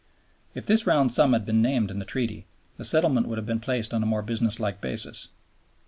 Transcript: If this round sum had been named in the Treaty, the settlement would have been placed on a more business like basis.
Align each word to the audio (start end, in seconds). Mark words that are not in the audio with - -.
If 0.55 0.65
this 0.65 0.87
round 0.87 1.11
sum 1.11 1.33
had 1.33 1.45
been 1.45 1.61
named 1.61 1.91
in 1.91 1.99
the 1.99 2.05
Treaty, 2.05 2.47
the 2.77 2.83
settlement 2.83 3.27
would 3.27 3.37
have 3.37 3.45
been 3.45 3.59
placed 3.59 3.93
on 3.93 4.01
a 4.01 4.05
more 4.07 4.23
business 4.23 4.59
like 4.59 4.81
basis. 4.81 5.29